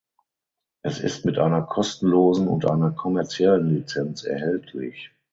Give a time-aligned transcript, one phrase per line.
[0.81, 5.11] Es ist mit einer kostenlosen und einer kommerziellen Lizenz erhältlich.